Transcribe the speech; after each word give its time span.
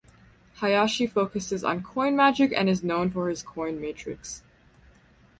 Hayashi 0.55 1.05
focuses 1.05 1.63
on 1.63 1.83
coin 1.83 2.15
magic 2.15 2.51
and 2.55 2.67
is 2.67 2.83
known 2.83 3.11
for 3.11 3.29
his 3.29 3.43
coin 3.43 3.79
matrix. 3.79 4.41